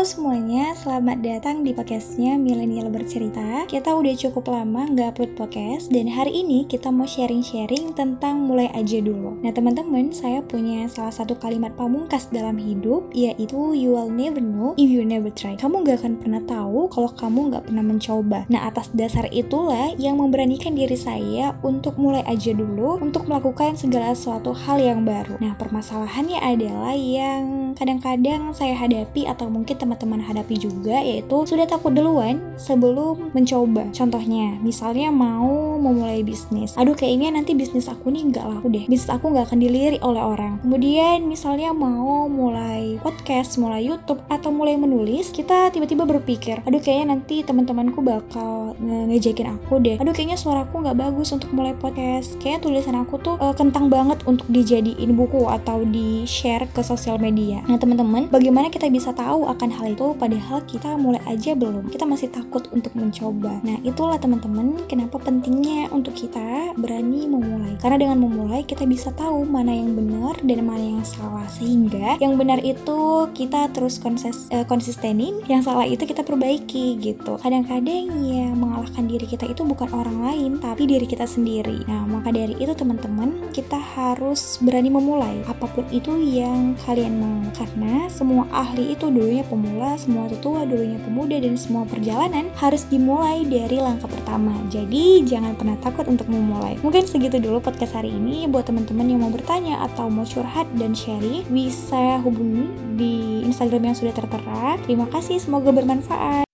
Halo 0.00 0.16
semuanya, 0.16 0.72
selamat 0.80 1.20
datang 1.20 1.60
di 1.60 1.76
podcastnya 1.76 2.40
Milenial 2.40 2.88
Bercerita. 2.88 3.68
Kita 3.68 3.92
udah 3.92 4.16
cukup 4.16 4.48
lama 4.48 4.88
nggak 4.88 5.12
upload 5.12 5.36
podcast 5.36 5.92
Dan 5.92 6.08
hari 6.08 6.40
ini 6.40 6.64
kita 6.64 6.88
mau 6.88 7.04
sharing-sharing 7.04 7.92
tentang 7.92 8.40
mulai 8.40 8.72
aja 8.72 8.96
dulu. 8.96 9.36
Nah 9.44 9.52
teman-teman, 9.52 10.08
saya 10.08 10.40
punya 10.40 10.88
salah 10.88 11.12
satu 11.12 11.36
kalimat 11.36 11.76
pamungkas 11.76 12.32
dalam 12.32 12.56
hidup 12.56 13.12
Yaitu 13.12 13.76
you 13.76 13.92
will 13.92 14.08
never 14.08 14.40
know 14.40 14.72
if 14.80 14.88
you 14.88 15.04
never 15.04 15.28
try. 15.28 15.52
Kamu 15.52 15.84
nggak 15.84 16.00
akan 16.00 16.16
pernah 16.16 16.40
tahu 16.48 16.88
kalau 16.88 17.12
kamu 17.12 17.52
nggak 17.52 17.68
pernah 17.68 17.84
mencoba. 17.84 18.48
Nah 18.48 18.72
atas 18.72 18.88
dasar 18.96 19.28
itulah 19.28 19.92
yang 20.00 20.16
memberanikan 20.16 20.72
diri 20.72 20.96
saya 20.96 21.52
untuk 21.60 22.00
mulai 22.00 22.24
aja 22.24 22.56
dulu 22.56 22.96
Untuk 23.04 23.28
melakukan 23.28 23.76
segala 23.76 24.16
sesuatu 24.16 24.56
hal 24.56 24.80
yang 24.80 25.04
baru. 25.04 25.36
Nah 25.44 25.60
permasalahannya 25.60 26.40
adalah 26.40 26.96
yang 26.96 27.76
kadang-kadang 27.76 28.56
saya 28.56 28.72
hadapi 28.80 29.28
atau 29.28 29.52
mungkin 29.52 29.76
teman 29.76 29.89
teman-teman 29.90 30.22
hadapi 30.22 30.54
juga 30.54 31.02
yaitu 31.02 31.42
sudah 31.46 31.66
takut 31.66 31.90
duluan 31.90 32.38
sebelum 32.54 33.34
mencoba. 33.34 33.90
Contohnya, 33.90 34.54
misalnya 34.62 35.10
mau 35.10 35.78
memulai 35.82 36.22
bisnis. 36.22 36.78
Aduh 36.78 36.94
kayaknya 36.94 37.34
nanti 37.34 37.58
bisnis 37.58 37.90
aku 37.90 38.12
nih 38.12 38.30
enggak 38.30 38.46
laku 38.46 38.70
deh. 38.70 38.84
Bisnis 38.86 39.10
aku 39.10 39.34
nggak 39.34 39.50
akan 39.50 39.58
dilirik 39.58 40.02
oleh 40.04 40.22
orang. 40.22 40.62
Kemudian 40.62 41.26
misalnya 41.26 41.74
mau 41.74 42.30
mulai 42.30 43.00
podcast, 43.00 43.58
mulai 43.58 43.82
YouTube 43.82 44.22
atau 44.30 44.52
mulai 44.52 44.76
menulis, 44.76 45.32
kita 45.34 45.72
tiba-tiba 45.72 46.04
berpikir, 46.04 46.62
aduh 46.62 46.78
kayaknya 46.78 47.16
nanti 47.16 47.42
teman-temanku 47.42 48.04
bakal 48.04 48.76
ngejekin 48.78 49.56
aku 49.56 49.80
deh. 49.80 49.96
Aduh 49.98 50.12
kayaknya 50.12 50.36
suaraku 50.36 50.84
nggak 50.84 50.98
bagus 50.98 51.32
untuk 51.34 51.50
mulai 51.50 51.72
podcast. 51.74 52.36
Kayaknya 52.38 52.60
tulisan 52.60 52.96
aku 53.00 53.18
tuh 53.18 53.36
uh, 53.40 53.56
kentang 53.56 53.88
banget 53.88 54.20
untuk 54.28 54.46
dijadiin 54.52 55.16
buku 55.16 55.48
atau 55.48 55.82
di 55.82 56.28
share 56.28 56.68
ke 56.70 56.84
sosial 56.84 57.16
media. 57.16 57.64
Nah 57.66 57.80
teman-teman, 57.80 58.28
bagaimana 58.28 58.68
kita 58.68 58.86
bisa 58.92 59.16
tahu 59.16 59.48
akan 59.48 59.70
hal 59.80 59.96
itu 59.96 60.12
padahal 60.12 60.60
kita 60.68 61.00
mulai 61.00 61.24
aja 61.24 61.56
belum. 61.56 61.88
Kita 61.88 62.04
masih 62.04 62.28
takut 62.28 62.68
untuk 62.76 62.92
mencoba. 62.92 63.64
Nah 63.64 63.80
itulah 63.80 64.20
teman-teman 64.20 64.84
kenapa 64.84 65.16
pentingnya 65.16 65.88
untuk 65.88 66.12
kita 66.12 66.76
berani 66.76 67.24
memulai. 67.24 67.80
Karena 67.80 67.96
dengan 67.96 68.20
memulai 68.20 68.60
kita 68.68 68.84
bisa 68.84 69.08
tahu 69.16 69.48
mana 69.48 69.72
yang 69.72 69.96
benar 69.96 70.36
dan 70.44 70.68
mana 70.68 71.00
yang 71.00 71.06
salah. 71.08 71.48
Sehingga 71.48 72.20
yang 72.20 72.36
benar 72.36 72.60
itu 72.60 73.32
kita 73.32 73.72
terus 73.72 73.96
konses, 73.96 74.52
uh, 74.52 74.68
konsistenin 74.68 75.40
yang 75.48 75.64
salah 75.64 75.88
itu 75.88 76.04
kita 76.04 76.20
perbaiki 76.20 77.00
gitu. 77.00 77.40
Kadang-kadang 77.40 78.12
ya 78.20 78.52
mengalahkan 78.52 79.08
diri 79.08 79.24
kita 79.24 79.48
itu 79.48 79.64
bukan 79.64 79.88
orang 79.96 80.20
lain 80.20 80.50
tapi 80.60 80.84
diri 80.84 81.08
kita 81.08 81.24
sendiri. 81.24 81.88
Nah 81.88 82.04
maka 82.04 82.28
dari 82.28 82.52
itu 82.60 82.76
teman-teman 82.76 83.48
kita 83.56 83.80
harus 83.80 84.60
berani 84.60 84.92
memulai. 84.92 85.40
Apa 85.48 85.64
pun 85.72 85.88
itu 85.88 86.20
yang 86.20 86.76
kalian 86.84 87.16
mau. 87.16 87.40
Karena 87.56 88.12
semua 88.12 88.44
ahli 88.52 88.92
itu 88.92 89.08
dulunya 89.08 89.40
pemula 89.46 89.69
pemula, 89.70 89.94
semua 89.94 90.26
tetua 90.26 90.66
dulunya 90.66 90.98
pemuda, 91.06 91.38
dan 91.38 91.54
semua 91.54 91.86
perjalanan 91.86 92.50
harus 92.58 92.82
dimulai 92.90 93.46
dari 93.46 93.78
langkah 93.78 94.10
pertama. 94.10 94.50
Jadi, 94.66 95.22
jangan 95.22 95.54
pernah 95.54 95.78
takut 95.78 96.10
untuk 96.10 96.26
memulai. 96.26 96.74
Mungkin 96.82 97.06
segitu 97.06 97.38
dulu 97.38 97.62
podcast 97.62 97.94
hari 97.94 98.10
ini. 98.10 98.50
Buat 98.50 98.74
teman-teman 98.74 99.06
yang 99.06 99.22
mau 99.22 99.30
bertanya 99.30 99.86
atau 99.86 100.10
mau 100.10 100.26
curhat 100.26 100.66
dan 100.74 100.90
sharing, 100.90 101.46
bisa 101.46 102.18
hubungi 102.26 102.66
di 102.98 103.46
Instagram 103.46 103.94
yang 103.94 103.96
sudah 103.96 104.14
tertera. 104.18 104.74
Terima 104.82 105.06
kasih, 105.06 105.38
semoga 105.38 105.70
bermanfaat. 105.70 106.49